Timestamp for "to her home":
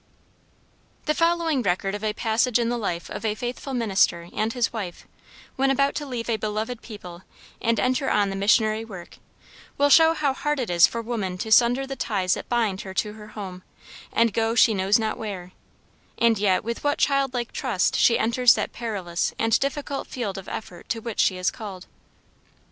12.95-13.61